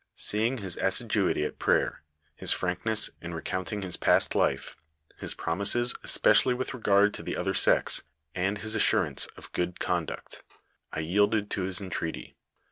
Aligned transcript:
Seeing 0.15 0.57
his 0.57 0.77
assi 0.77 1.07
duity 1.07 1.45
at 1.45 1.59
prayer, 1.59 2.01
his 2.35 2.51
frankness 2.51 3.11
in 3.21 3.35
recounting 3.35 3.83
his 3.83 3.97
past 3.97 4.33
life, 4.33 4.75
his 5.19 5.35
promises 5.35 5.93
especially 6.03 6.55
with 6.55 6.73
regard 6.73 7.13
to 7.13 7.21
the 7.21 7.37
other 7.37 7.53
sex, 7.53 8.01
and 8.33 8.57
his 8.57 8.75
as 8.75 8.81
surance 8.81 9.27
of 9.37 9.51
good 9.51 9.79
conduct, 9.79 10.41
I 10.91 11.01
yielded 11.01 11.51
to 11.51 11.61
his 11.65 11.79
entreaty. 11.81 12.35